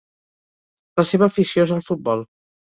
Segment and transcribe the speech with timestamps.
[1.01, 2.27] La seva afició és el futbol.